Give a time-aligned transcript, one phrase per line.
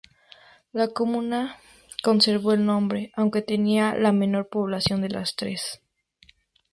[0.73, 1.57] La comuna
[2.01, 5.79] conservó el nombre, aunque tenía la menor población de las tres.